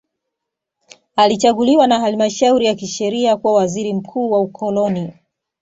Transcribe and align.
Alichaguliwa 1.15 1.87
na 1.87 1.99
halmashauri 1.99 2.65
ya 2.65 2.75
kisheria 2.75 3.37
kuwa 3.37 3.53
waziri 3.53 3.93
mkuu 3.93 4.31
wa 4.31 4.39
ukoloni 4.41 5.13